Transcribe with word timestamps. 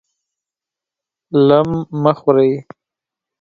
لم 1.47 1.69
مه 2.03 2.13
خورئ! 2.19 2.53